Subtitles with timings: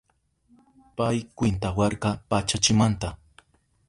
[0.95, 3.07] Pay kwintawarka pachachimanta